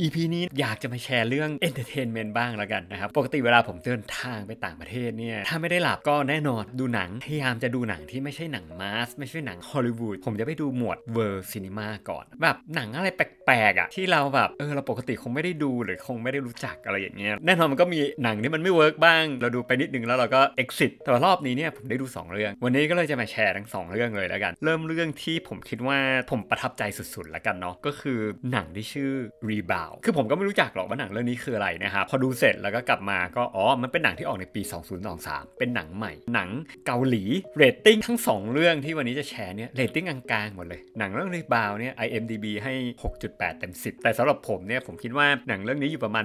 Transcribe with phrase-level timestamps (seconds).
[0.00, 19.24] EP นี้อยากจะมาแชร์เรื่อง Entertainment บ้างแล้วกันนะครับ ปกติเวลาผมเดินทางไปต่างประเทศเนี่ย ถ้าไม่ได้หลับก็แน่นอนดูหนัง พยายามจะดูหนังที่ไม่ใช่หนัง mass ไม่ใช่หนังฮอลลีวูดผมจะไปดูหมวด world cinema ก่อน แบบหนังอะไรแปลกๆอะที่เราแบบเออเราปกติคงไม่ได้ดูหรือคงไม่ได้รู้จักอะไรอย่างเงี้ยแน่นอนมันก็มีหนังที่มันไม่ work บ้าง
[19.40, 25.98] เราดูไปนิดนึงแล้วเราก็ exit แต่ว่ารอบนี้เนี่ยผมได้ดู 2 เรื่อง วันนี้ก็เลยจะมาแชร์ทั้ง 2 เรื่องเลยแล้วกัน เริ่มเรื่องที่ผมคิดว่า
[26.30, 26.82] ผมประทับใจ
[27.14, 28.18] สุดๆแล้วกันเนาะก็คือ
[28.52, 29.12] หนังที่ชื่อ
[29.48, 34.62] Rebound คือผมก็ไม่รู้จักหรอกว่าหนังเรื่องนี้คืออะไรนะครับพอดูเสร็จแล้วก็กลับมาก็อ๋อมันเป็นหนังที่ออกในปี
[35.10, 36.50] 2023 เป็นหนังใหม่ หนัง
[36.86, 37.24] เกาหลี
[37.56, 42.72] เรตติ้งทั้ง 2 เรื่องที่วันนี้จะแชร์เนี่ยเรตติ้งกลางๆหมดเลยหนังเรื่อง Rebound เนี่ย IMDB ให้
[43.12, 46.24] 6.8 เต็ม 10 แต่สำหรับผมเนี่ยผมคิดว่าหนังเรื่องนี้อยู่ประมาณ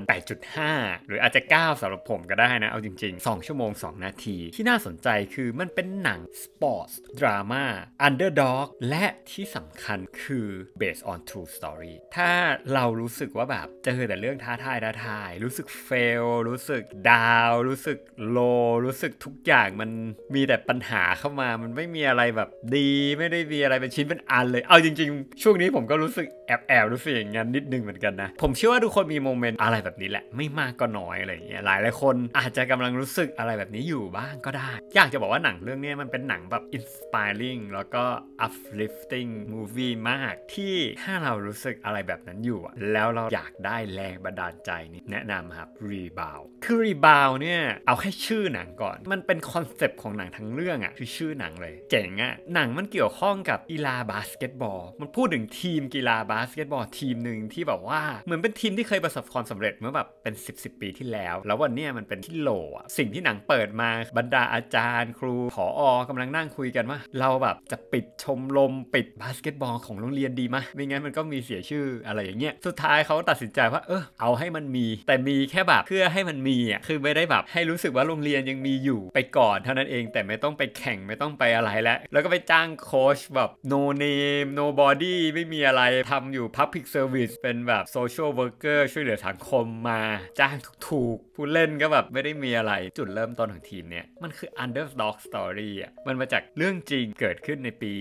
[0.56, 7.64] 8.5 หรืออาจจะ 9สำหรับผมก็ได้นะเอาจริง ๆ 2 ชั่วโมง 2 นาที ที่น่าสนใจคือมันเป็นหนังสปอร์ตดราม่า
[8.08, 10.48] Underdog และที่สำคัญคือ
[10.82, 12.32] based on true story ถ้า
[12.74, 15.90] เรารู้สึกว่าแบบเจอแต่เรื่องท้าทายท้าทาย รู้สึกเฟ
[16.24, 17.98] ล รู้สึกดาว รู้สึก
[18.30, 18.40] โล
[18.86, 19.90] รู้สึกทุกอย่างมัน
[20.36, 38.04] มีแต่ปัญหาเข้ามา มันไม่มีอะไรแบบดี ไม่ได้มีอะไรเป็นชิ้นเป็นอันเลย เอาจริง ๆ ช่วงนี้ผมก็รู้สึกแอบแอบรู้สึกอย่างนั้นนิดนึงเหมือนกันนะ ผมเชื่อว่าทุกคนมีโมเมนต์อะไรแบบนี้แหละ ไม่มากก็น้อยอะไรอย่างเงี้ย หลายหลายคนอาจจะกำลังรู้สึกอะไรแบบนี้อยู่บ้างก็ได้ อยากจะบอกว่าหนังเรื่องนี้มันเป็นหนังแบบ inspiring แล้วก็
[38.46, 42.60] uplifting movie มากที่ถ้าเรารู้สึกอะไรแบบนั้นอยู่
[42.94, 86.46] แล้วเราอยากากได้แรงบันดาลใจนี่แนะนำครับ Rebound คือ Rebound เนี่ยเอาแค่ชื่อหนังก่อน มันเป็นคอนเซปต์ของหนังทั้งเรื่องอะคือชื่อหนังเลยเจ๋งอะหนังมันเกี่ยวข้องกับกีฬาบาสเกตบอล มันพูดถึงทีมกีฬาบาสเกตบอลทีมหนึ่งที่แบบว่าเหมือนเป็นทีมที่เคยประสบความสำเร็จเมื่อแบบเป็น 10บสปีที่แล้ว แล้ววันนี้มันเป็นที่โหล่อะสิ่งที่หนังเปิดมาบรรดาอาจารย์ครูผอ.กำลังนั่งคุยกันว่า เราแบบจะปิดชมรมปิดบาสเกตบอลของโรงเรียนดีไหมไม่งั้นมันก็มีเสียชื่ออะไรอย่างเงี้ยสุดท้ายเขาตัดสินใจว่าเออเอาให้มันมี แต่มีแค่แบบเพื่อให้มันมีอะคือไม่ได้แบบให้รู้สึกว่าโรงเรียนยังมีอยู่ไปก่อนเท่านั้นเองแต่ไม่ต้องไปแข่งไม่ต้องไปอะไรแล้ว แล้วก็ไปจ้างโค้ชแบบ no name nobody ไม่มีอะไรทำอยู่
[86.58, 90.02] public service เป็นแบบ social worker ช่วยเหลือสังคมมา
[90.40, 90.56] จ้าง
[90.88, 97.94] ถูกๆผู้เล่นก็แบบไม่ได้มีอะไรจุดเริ่มต้นของทีมเนี่ย มันคือ underdog story อะมันมาจากเรื่องจริงเกิดขึ้นในปี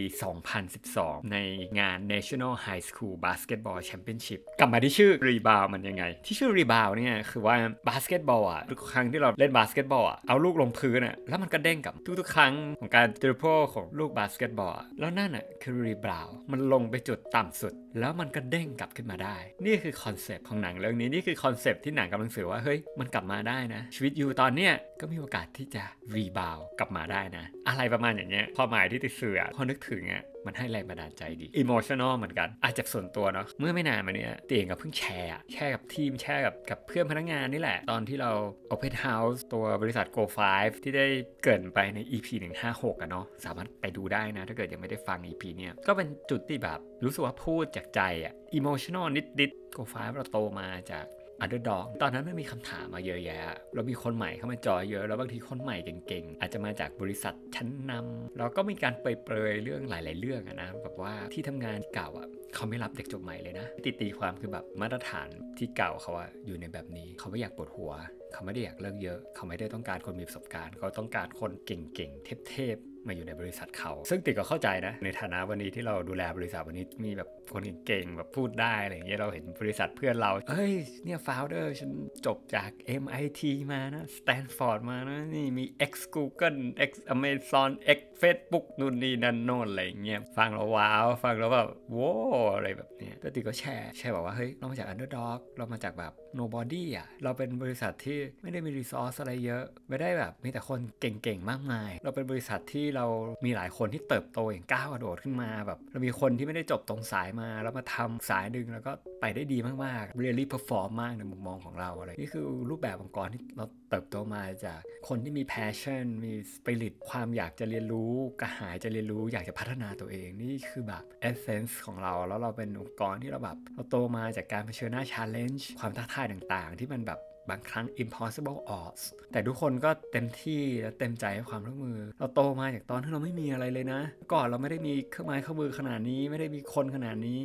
[0.63, 1.39] 2012 ใน
[1.79, 7.55] งาน National High School Basketball Championship กลับมาที่ชื่อ Rebound มันยังไง ที่ชื่อ Rebound เนี่ยคือว่า
[7.89, 19.37] บาสเกตบอลอะทุกครั้งที่เราเล่นบาสเกตบอลอะเอาลูกลงพื้นอะแล้วมันก็เด้งกลับทุกๆ ครั้งของการ dribble ของลูกบาสเกตบอลแล้วนั่นอะคือ Rebound มันลงไปจุดต่ำสุด แล้วมันก็เด้งกลับขึ้นมาได้
[19.67, 25.85] นี่คือคอนเซปต์ของหนังเรื่องนี้นี่คือคอนเซปต์ที่หนังกำลังสื่อว่าเฮ้ยมันกลับมาได้นะ ชีวิตอยู่ตอนเนี้ยก็มีโอกาสที่จะ
[26.15, 38.31] Rebound กลับมาได้นะ อะไรประมาณอย่างเงี้ยความหมายที่ติสื่อพอนึกถึงอะมันให้แรงบันดาลใจดี emotional เหมือนกัน อาจจะส่วนตัวเนาะเมื่อไม่นานมาเนี้ยติเองก็เพิ่งแชร์แชร์กับทีมแชร์กับกับเพื่อนพนักงานนี่แหละ ตอนที่เรา
[38.73, 41.07] Open House ตัวบริษัท Go 5ที่ได้
[41.45, 42.29] เกริ่นไปใน EP
[42.65, 51.05] 156อะเนาะสามารถไปดูได้นะ ถ้าเกิดยังไม่ได้ฟัง EP เนี่ยก็เป็นจุดที่แบบรู้สึกว่าพูดจากใจอะ emotional นิดๆ Go 5เราโตมาจาก
[51.41, 53.41] underdog ตอนนั้นไม่มีคำถามมาเยอะแยะ
[53.75, 65.29] แล้วมีคนใหม่เข้ามาจอยเยอะ แล้วบางทีคนใหม่เก่งๆ อาจจะมาจากบริษัทชั้นนำแล้วก็มีการเปรยๆเรื่องหลาย ๆ เรื่องอะนะแบบว่าที่ทำงานเก่าอะเขาไม่รับเด็กจบใหม่เลยนะ ติตีความคือแบบมาตรฐาน
[65.59, 67.93] ที่เก่าเขาอะอยู่ในแบบนี้ เขาไม่อยากปวดหัว
[68.33, 80.75] เขาไม่ได้อยากเลิกเยอะ เขาไม่ได้ต้องการคนมีประสบการณ์ เขาต้องการคนเก่งๆ เทพๆ มาอยู่ในบริษัทเขา ซึ่งติก็เข้าใจนะ ในฐานะวันนี้ที่เราดูแลบริษัทวันนี้มีแบบคนเก่งๆแบบพูดได้อะไรอย่างเงี้ยเราเห็นบริษัทเพื่อนเราเฮ้ย
[81.05, 81.91] เนี่ยฟาวเดอร์ฉัน
[82.27, 82.71] จบจาก
[83.03, 83.41] MIT
[83.73, 86.57] มานะ Stanford มานะนี่มี X Google
[86.89, 92.13] X Amazon X Facebook นู่นนี่นั่นโน่นอะไรอย่างเงี้ยฟังแล้วว้าวฟังแล้วแบบโว้
[92.57, 103.07] อะไรแบบเนี้ยก็ติก็แชร์แชร์บอกว่าเฮ้ยเรามาจาก Underdog เรามาจากแบบ nobody อะเราเป็นบริษัทที่ไม่ได้มีรีซอสอะไรเยอะ ไม่ได้แบบมีแต่คนเก่งๆมากมาย เราเป็นบริษัทที่เรา
[103.45, 129.03] มีหลายคนที่เติบโตอย่างก้าวกระโดดขึ้นมาแบบเรามีคนที่ไม่ได้จบตรงสายมาแล้วมาทำสายหนึ่งแล้วก็ไปได้ดีมากๆ really perform มมากในมุมมองของเราอะไรนี่คือรูปแบบองค์กรที่เราเติบโตมาจากคนที่มี passion มี spirit ความอยากจะเรียนรู้กระหายจะเรียนรู้อยากจะพัฒนาตัวเองนี่คือแบบ essence ของเราแล้วเราเป็นองค์กรที่เราแบบเราโตมาจากการเผชิญหน้า challenge ความท้าทายต่างๆ ที่มันแบบ บางครั้ง impossible odds
[129.33, 134.01] แต่ทุกคนก็เต็มที่และเต็มใจให้ความร่วมมือ เราโตมาจากตอนที่เราไม่มีอะไรเลยนะ
[134.33, 137.39] ก่อนเราไม่ได้มีเครื่องไม้เครื่องมือขนาดนี้ ไม่ได้มีคนขนาดนี้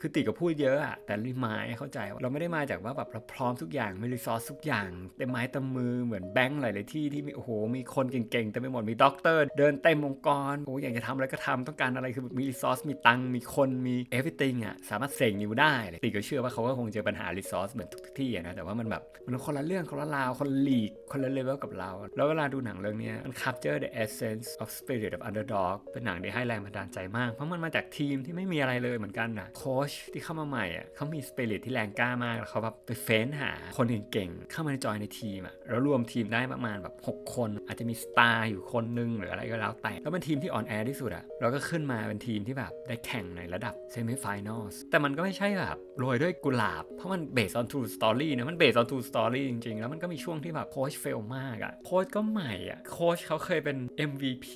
[0.00, 15.74] คือติก็พูดเยอะอะแต่ remind เข้าใจว่าเราไม่ได้มาจากว่าแบบเราพร้อมทุกอย่างมี resource ทุกอย่างเต็มไม้เต็มมือเหมือนแบงค์หลายๆที่ที่มีโอ้โหมีคนเก่งๆเต็มไปหมดมีด็อกเตอร์เดินเต็มองค์กรโอ้อยากจะทำอะไรก็ทำต้องการอะไรคือมี resource มีตังมีคนมี everything อะสามารถเสกอยู่ได้
[16.04, 37.94] ติก็เชื่อว่าเขาก็คงเจอปัญหา resource เหมือนทุกที่นะแต่ว่ามันแบบมันคนละเรื่องคนละราวคนละลีกคนละเลเวลกับเรา แล้วเวลาดูหนังเรื่องนี้มัน capture the essence of spirit of underdog เป็นหนังที่ให้แรงบันดาลใจมาก เพราะมันมาจากทีมที่ไม่มีอะไรเลยเหมือนกันนะโค้ชที่เข้ามาใหม่อะเขามีสปิริตที่แรงกล้ามากแล้วเขาแบบไปเฟ้นหาคนเก่งๆเข้ามาจอยในทีมอะแล้วรวมทีมได้ประมาณแบบ 6 คน อาจจะมี
[38.02, 49.80] star อยู่คนนึงหรืออะไรก็แล้วแต่แล้วเป็นทีมที่อ่อนแอที่สุดอะเราก็ขึ้นมาเป็นทีมที่แบบได้แข่งในระดับ semi-final แต่มันก็ไม่ใช่แบบโรยด้วยกุหลาบ เพราะมัน based on true story นะมัน based on true story จริงๆ
[49.80, 53.76] แล้วมันก็มีช่วงที่แบบโค้ช fail มากอะโค้ชก็ใหม่อะโค้ชเขาเคยเป็น
[54.08, 54.46] MVP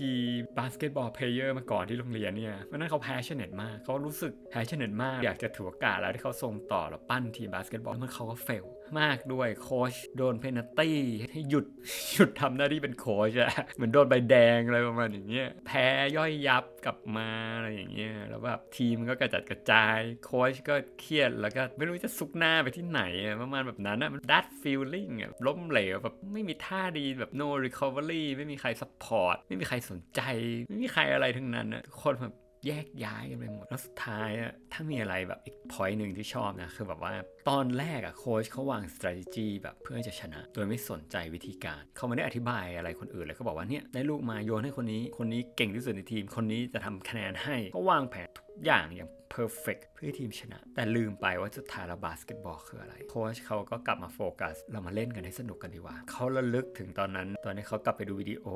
[0.59, 8.67] บาสเกตบอล player มาก่อนที่โรงเรียนเนี่ยเพราะนั้นเขา passionate มากเขารู้สึก passionate มากอยากจะถือโอกาสแล้วที่เขาส่งต่อแล้วปั้นทีมบาสเกตบอลมันเขาก็ fail
[9.01, 10.99] มากด้วยโค้ชโดน penalty
[11.33, 11.67] ให้หยุด
[12.15, 15.87] หยุดทำหน้าที่เป็นโค้ชอะเหมือนโดนใบแดงอะไรประมาณอย่างเงี้ยแพ้
[16.17, 30.21] ย่อยยับกลับมาอะไรอย่างเงี้ยแล้วแบบทีมก็กระจัดกระจายโค้ชก็เครียดแล้วก็ไม่รู้จะซุกหน้าไปที่ไหนอะประมาณแบบนั้นอะมัน that feeling อะล้มเหลวแบบไม่มีท่าดีแบบ no recovery ไม่มีใคร support ไม่มีใครสนใจ
[30.69, 32.35] ไม่มีใครอะไรทั้งนั้นอะทุกคนแบบ
[32.67, 37.15] แยกย้ายกันไปหมด แล้วสุดท้ายอะถ้ามีอะไรแบบอีก point หนึ่งที่ชอบนะ คือแบบว่า
[37.49, 49.11] ตอนแรกอะโค้ชเขาวาง strategy แบบเพื่อจะชนะ โดยไม่สนใจวิธีการ เขาไม่ได้อธิบายอะไรคนอื่นเลยเขาบอกว่าเนี่ยได้ลูกมาโยนให้คนนี้ คนนี้เก่งที่สุดในทีม คนนี้จะทำคะแนนให้เขาวางแผนทุก อย่างอย่าง
[49.41, 58.47] perfect เพื่อทีมชนะ แต่ลืมไปว่าสุดท้ายแล้วบาสเกตบอลคืออะไร โค้ชเขาก็กลับมาโฟกัส เรามาเล่นกันให้สนุกกันดีกว่า เขาระลึกถึงตอนนั้น ตอนนี้เขากลับไปดูวิดีโอ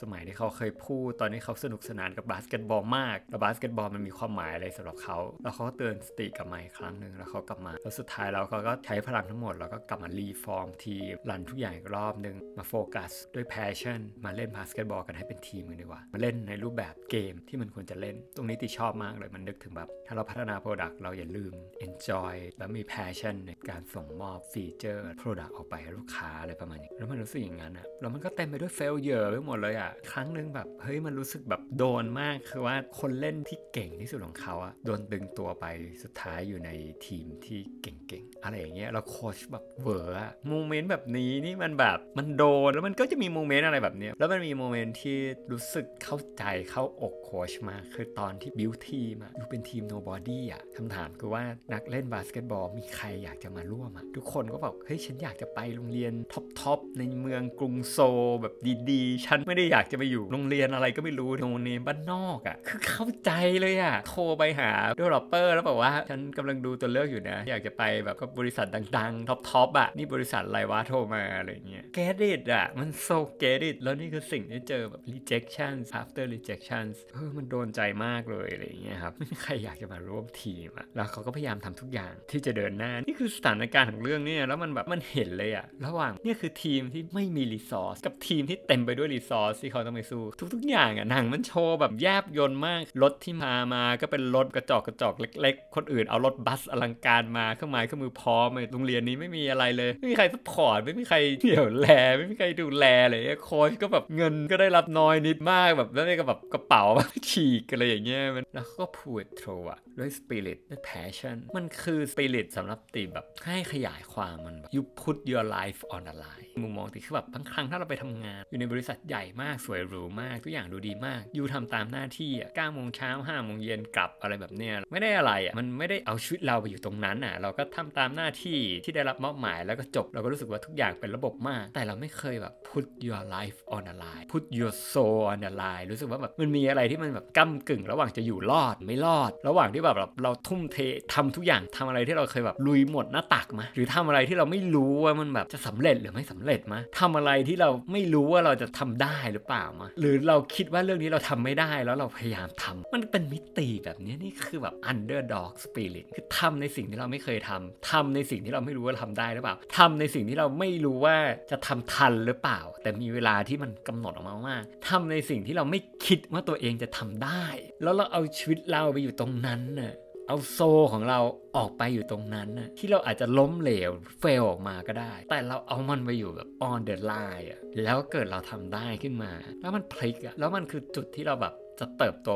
[0.00, 20.54] สมัยที่เขาเคยพูด ตอนนี้เขาสนุกสนานกับบาสเกตบอลมาก แล้วบาสเกตบอลมันมีความหมายอะไรสำหรับเขา แล้วเขาก็เตือนสติกลับมาอีกครั้งหนึ่งแล้วเขากลับมา แล้วสุดท้ายแล้วเขาก็ใช้พลังทั้งหมด แล้วก็กลับมา reform ทีม run ทุกอย่างอีกรอบหนึ่งมาโฟกัสด้วย passion มาเล่นบาสเกตบอลกันให้เป็นทีมกันดีกว่า มาเล่นในรูปแบบเกมที่มันควรจะเล่น ตรงนี้ติชอบมากเลยมันนึกถึงแบบ ถ้าเราพัฒนา
[20.64, 21.52] Product เราอย่าลืม
[21.86, 35.66] enjoy แล้วมี passion ในการส่งมอบ feature Product ออกไปให้ลูกค้าอะไรประมาณนี้แล้วมันรู้สึกอย่างนั้นอะแล้วมันก็เต็มไปด้วย failure ไปหมดเลยอะครั้งหนึ่งแบบเฮ้ยมันรู้สึกแบบโดนมากคือว่าคนเล่นที่เก่งที่สุดของเขาอะโดนดึงตัวไป
[36.02, 36.70] สุดท้ายอยู่ใน
[37.06, 45.18] ทีมที่เก่งๆอะไรอย่างเงี้ยแล้วโค้ชแบบเวอร์อะ moment แบบนี้นี่มันแบบมันโดนแล้วมันก็จะมี moment อะไรแบบเนี้ยแล้วมันมี moment ที่
[45.52, 51.42] รู้สึกเข้าใจเข้าอกโค้ชมากคือตอนที่บิวทีมอะดูเป็นทีม nobody อะคำถามคือว่า
[51.72, 56.12] นักเล่นบาสเกตบอลมีใครอยากจะมาร่วมอะทุกคนก็บอกเฮ้ยฉันอยากจะไปโรงเรียน
[56.60, 58.54] top ๆในเมืองกรุงโซลแบบ
[58.90, 63.30] ดีๆ ฉันไม่ได้อยากจะไปอยู่โรงเรียนอะไรก็ไม่รู้โรงเรียนบ้านนอกอะคือเข้าใจ
[63.60, 68.66] เลยอะโทรไปหา developer แล้วบอกว่าฉันกำลังดูตัวเลือกอยู่นะ อยากจะไปแบบกับบริษัท
[68.98, 76.84] ดังๆ top ๆอะนี่บริษัทอะไรวะโทรมาอะไรเงี้ย get it อะมัน so get it แล้วนี่คือสิ่งที่เจอแบบ rejection after rejection
[77.14, 90.22] เออมันโดนใจมากเลยอะไรเงี้ยครับไม่มีใครอยากจะมาร่วมทีมอะแล้วเขาก็พยายามทำทุกอย่างที่จะเดินหน้า นี่คือสถานการณ์ของเรื่องเนี่ยแล้วมันแบบมันเห็นเลยอะระหว่างเนี่ยคือทีมที่ไม่มี resource กับทีมที่เต็มไปด้วย resource ที่เขาต้องไปสู้
[90.54, 101.86] ทุก ๆ อย่างอะหนังมันโชว์แบบแยบยนต์มากรถที่มามาก็เป็นรถกระจอกกระจอกเล็ก ๆ คนอื่นเอารถบัสอลังการมาเครื่องไม้เครื่องมือพร้อมโรงเรียนนี้ไม่มีอะไรเลยไม่มีใคร support ไม่มีใครเหลียวแล
[102.18, 106.84] ไม่มีใครดูแลเลยโค้ชก็แบบเงินก็ได้รับน้อยนิดมากแบบแล้วนี่ก็แบบกระเป๋า
[107.30, 132.54] ฉีกอะไรอย่างเงี้ยมันแล้วก็พดโทรอะด้วยสปิริตด้วย passion มันคือสปิริตสำหรับตีแบบให้ขยายความมันแบบ you put your life on the line มุมมองที่คือแบบบางครั้งถ้าเราไปทำงาน อยู่ในบริษัทใหญ่มากสวยหรูมาก ทุกอย่างดูดีมาก you ทำตามหน้าที่อะ9โมงเช้า5โมงเย็นกลับอะไรแบบเนี้ยไม่ได้อะไรอะมันไม่ได้เอาชีวิตเราไปอยู่ตรงนั้นอะเราก็ทำตามหน้าที่ที่ได้รับมอบหมายแล้วก็จบเราก็รู้สึกว่าทุกอย่างเป็นระบบมาก แต่เราไม่เคยแบบ
[132.70, 140.78] put your life on the line put your soul on the line รู้สึกว่าแบบมันมีอะไรที่มันแบบก้ากึ่งระหว่างจะอยู่รอดไม่รอด ระหว่างที่แบบเราทุ่มเท
[141.14, 161.16] ทำทุกอย่างทำอะไรที่เราเคยแบบลุยหมดหน้าตักมาหรือทำอะไรที่เราไม่รู้ว่ามันแบบจะสำเร็จหรือไม่สำเร็จมาทำอะไรที่เราไม่รู้ว่าเราจะทำได้หรือเปล่ามาหรือเราคิดว่าเรื่องนี้เราทำไม่ได้แล้วเราพยายามทำมันเป็นมิติแบบนี้นี่คือแบบ underdog spirit คือทำในสิ่งที่เราไม่เคยทำทำในสิ่งที่เราไม่รู้ว่าทำได้หรือเปล่าทำในสิ่งที่เราไม่รู้ว่า
[161.50, 164.56] จะทำทันหรือเปล่า แต่มีเวลาที่มันกำหนดออกมาว่า
[164.88, 167.44] ทำในสิ่งที่เราไม่คิดว่าตัวเองจะทำได้
[167.82, 169.94] แล้วเราเอาชีวิตเราไปอยู่ตรงนั้นน่ะ
[170.28, 170.60] เอาโซ
[170.92, 171.20] ของเรา
[171.56, 182.28] ออกไปอยู่ตรงนั้นนะที่เราอาจจะล้มเหลวเฟลออกมาก็ได้ แต่เราเอามันไปอยู่แบบ on the line อะแล้วเกิดเราทำได้ขึ้นมา แล้วมันพลิกอะแล้วมันคือจุดที่เราแบบจะเติบโต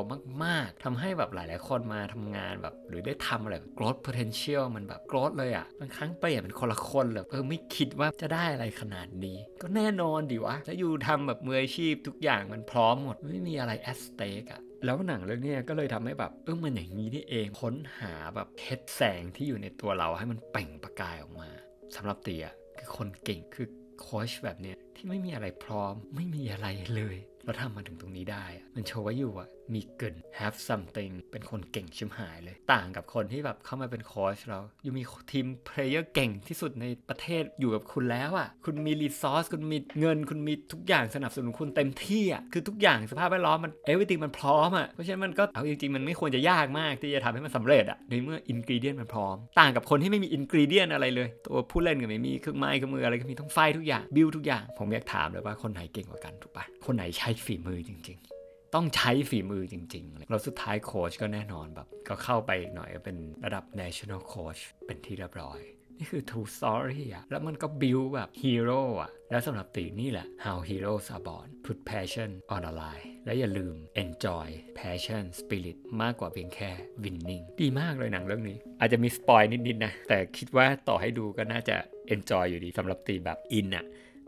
[0.45, 14.49] มาก ๆทำให้แบบหลาย ๆ คนมาทำงานแบบ หรือได้ทำอะไร growth potential มันแบบ growth เลยอะ่ะบางครั้งเปลี่ยนเป็นคนละคนเลยเออไม่คิดว่าจะได้อะไรขนาดนี้ ก็แน่นอนดิวะ แล้วอยู่ทำแบบมืออาชีพทุกอย่างมันพร้อมหมด ไม่มีอะไร at stake
[14.53, 21.51] อะ แล้วหนังเรื่องนี้ก็เลยทำให้แบบเออมันอย่างนี้นี่เองค้นหาแบบเพชรแสงที่อยู่ในตัวเราให้มันเปล่งประกายออกมา
[21.97, 22.47] สำหรับเตีย
[22.79, 23.67] คือคนเก่งคือ
[24.01, 45.97] โค้ชแบบเนี้ยที่ไม่มีอะไรพร้อมไม่มีอะไรเลย แล้วทำมาถึงตรงนี้ได้ มันโชว์ว่า you อะมีเกิน have something เป็นคนเก่งชิบหายเลย ต่างกับคนที่แบบเข้ามาเป็นโค้ชเรา you มีทีม player เก่งที่สุดในประเทศอยู่กับคุณแล้วอะคุณมี resource คุณมีเงิน คุณมีทุกอย่างสนับสนุนคุณเต็มที่อะคือทุกอย่างสภาพแวดล้อมมันเอวิติมันพร้อมอะเพราะฉะนั้นมันก็เอาจริงๆ
[45.97, 64.61] มันไม่ควรจะยากมากที่จะทำให้มันสำเร็จอะในเมื่อ ingredient มันพร้อม ต่างกับคนที่ไม่มี ingredient อะไรเลย ตัวผู้เล่นก็ไม่มีเครื่องไม้เครื่องมืออะไรก็มีต้อง fight ทุกอย่างบิวทุกอย่าง ผมอยากถามเลยว่าคนไหนเก่งกว่ากันถูกปะคนไหนใช้ฝีมือจริง ๆ ต้องใช้ฝีมือจริงๆแล้วสุดท้ายโค้ชก็แน่นอนแบบ ก็เข้าไปอีกหน่อยเป็นระดับ national coach
[64.87, 65.61] เป็นที่เรียบร้อย
[65.99, 72.63] นี่คือ true story อะแล้วมันก็ build แบบ hero อะแล้วสำหรับตีนี่แหละ how heroes are born put passion on
[72.71, 74.49] a line และอย่าลืม enjoy
[74.79, 76.71] passion spirit มากกว่าเพียงแค่
[77.03, 81.77] winning ดีมากเลยหนังเรื่องนี้ อาจจะมีสปอยนิดๆนะ แต่คิดว่าต่อให้ดูก็น่าจะ
[82.15, 83.85] enjoy อยู่ดีสำหรับตีแบบอินอะ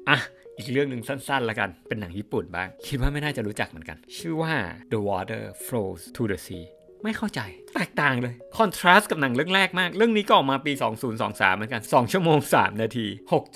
[0.08, 0.18] อะ
[0.58, 4.54] อีกเรื่องหนึ่งสั้นๆละกัน เป็นหนังญี่ปุ่นบ้าง คิดว่าไม่น่าจะรู้จักเหมือนกัน ชื่อว่า
[4.92, 6.64] The Water Flows to the Sea
[7.06, 7.42] ไม่เข้าใจ
[7.74, 10.72] แตกต่างเลย contrast กับหนังเรื่องแรกมาก เรื่องนี้ก็ออกมาปี
[11.14, 13.06] 2023 เหมือนกัน 2 ชั่วโมง 3 นาที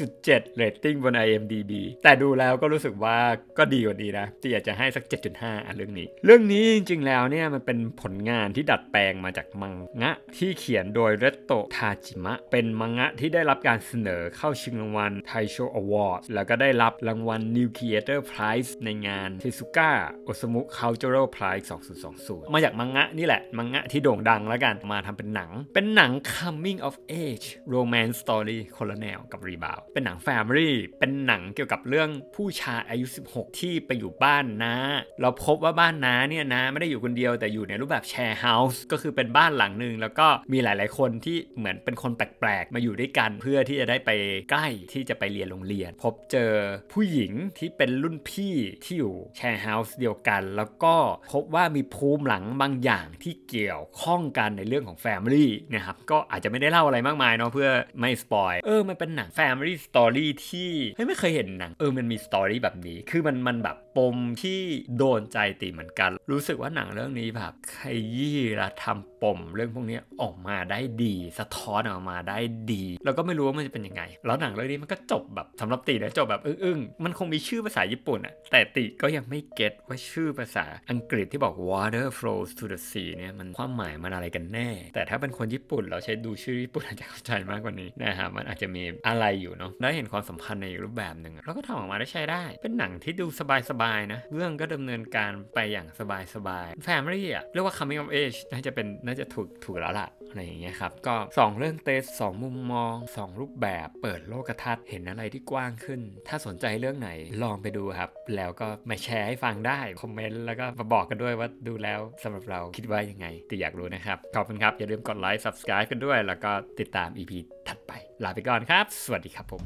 [0.02, 3.16] 6.7 เรตติ้งบน IMDb แต่ดูแล้วก็รู้สึกว่า
[3.59, 5.04] ก็ดีกว่านี้นะที่อยากจะให้สัก
[5.37, 19.90] 7.5 อันเรื่องนี้ เรื่องนี้จริงๆแล้วเนี่ยมันเป็นผลงานที่ดัดแปลงมาจากมังงะ ที่เขียนโดยเรตโตทาจิมะ เป็นมังงะที่ได้รับการเสนอเข้าชิงรางวัลไทโช Award แล้วก็ได้รับรางวัล New Creator Prize ในงาน Shizuka
[20.28, 21.64] Osamu Cultural Prize
[22.09, 26.94] 2020 มาจากมังงะนี่แหละมังงะที่โด่งดังแล้วกันมาทำเป็นหนัง เป็นหนัง coming of
[27.25, 34.75] age romance story คนละแนวกับ Rebound เป็นหนัง family เป็นหนังเกี่ยวกับเรื่องผู้ชายอายุ 16 ที่ไปอยู่บ้านน้า
[35.20, 44.11] เราพบว่าบ้านน้าเนี่ยนะไม่ได้อยู่คนเดียวแต่อยู่ในรูปแบบแชร์เฮาส์ก็คือเป็นบ้านหลังหนึ่งแล้วก็มีหลาย ๆ คนที่เหมือนเป็นคนแปลก ๆ มาอยู่ด้วยกันเพื่อที่จะได้ไป
[44.50, 46.52] ใกล้ที่จะไปเรียนโรงเรียน พบเจอ
[46.92, 48.54] ผู้หญิงที่เป็นรุ่นพี่
[48.85, 50.94] ที่อยู่ share house เดียวกัน แล้วก็
[51.32, 64.61] พบว่ามีภูมิหลังบางอย่างที่เกี่ยวข้องกันในเรื่องของ Family นะครับก็อาจจะไม่ได้เล่าอะไรมากมายเนาะเพื่อไม่ spoil เออมันเป็นหนัง Family Story ที่เฮ้ยไม่เคยเห็นหนังเออมันมี story แบบนี้ คือมันมันแบบปมที่
[64.99, 67.79] โดนใจตีเหมือนกัน รู้สึกว่าหนังเรื่องนี้แบบข
[68.17, 72.39] ยี้และทำปมเรื่องพวกนี้ออกมาได้ดี สะท้อนออกมาได้
[72.73, 93.26] ดี แล้วก็ไม่รู้ว่ามันจะเป็นยังไง แล้วหนังเรื่องนี้มันก็จบแบบสำหรับตีนะจบแบบอึ้งๆมันคงมีชื่อภาษาญี่ปุ่นอะแต่ติก็ยังไม่เก็ตว่าชื่อภาษาอังกฤษที่บอก water flows to the sea เนี่ยมันความหมายมันอะไรกันแน่ แต่ถ้าเป็นคนญี่ปุ่นเราใช้ดูชื่อญี่ปุ่นอาจจะเข้าใจมากกว่านี้นะครับมันอาจจะมีอะไรอยู่เนาะได้เห็นความสัมพันธ์ในรูปแบบหนึ่งแล้วก็ทำออกมาได้ใช้ได้ เป็นหนังที่ดู
[93.71, 107.11] สบายๆนะเรื่องก็ดำเนินการไปอย่างสบายๆ Family อะเรียกว่า coming of age น่าจะเป็นน่าจะถูกถูกแล้วล่ะอะไรอย่างเงี้ยครับก็ 2 เรื่องเตสสองมุมมอง 2 รูปแบบเปิดโลกทัศน์เห็นอะไรที่กว้างขึ้น ถ้าสนใจเรื่องไหน
[107.43, 117.33] ลองไปดูครับ แล้วก็มาแชร์ให้ฟังได้ คอมเมนต์แล้วก็มาบอกกันด้วยว่าดูแล้วสำหรับเราคิดว่ายังไงติอยากรู้นะครับ ขอบคุณครับ อย่าลืมกดไลค์ subscribe กันด้วย แล้วก็ติดตาม EP
[117.69, 117.92] ถัดไป
[118.25, 119.62] ลาไปก่อนครับ สวัสดีครับผม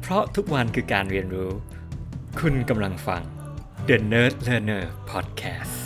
[0.00, 1.50] เพราะทุกวันคือการเรียนรู้
[2.40, 3.22] คุณกำลังฟัง
[3.88, 5.79] The Nerd Learner Podcast